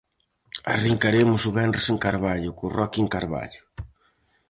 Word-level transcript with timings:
Arrincaremos 0.75 1.41
o 1.49 1.51
venres 1.59 1.87
en 1.93 1.97
Carballo, 2.05 2.51
co 2.57 2.65
rockin'Carballo. 2.77 3.63